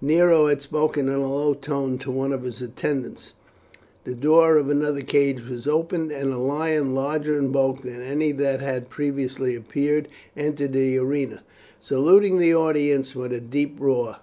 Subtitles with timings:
[0.00, 3.34] Nero had spoken in a low tone to one of his attendants.
[4.04, 8.32] The door of another cage was opened, and a lion, larger in bulk than any
[8.32, 11.42] that had previously appeared, entered the arena,
[11.80, 14.16] saluting the audience with a deep roar.